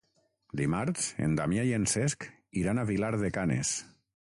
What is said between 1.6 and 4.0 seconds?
i en Cesc iran a Vilar de Canes.